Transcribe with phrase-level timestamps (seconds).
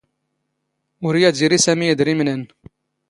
[1.05, 2.41] ⵓⵔ ⵢⴰⴷ ⵉⵔⵉ ⵙⴰⵎⵉ ⵉⴷⵔⵉⵎⵏ ⴰⵏⵏ.